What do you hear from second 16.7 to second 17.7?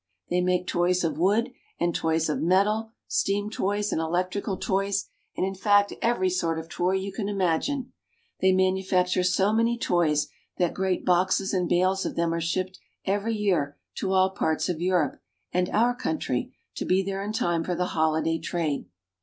to be there in time